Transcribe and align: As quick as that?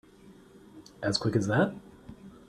As 1.03 1.19
quick 1.19 1.35
as 1.35 1.45
that? 1.45 1.75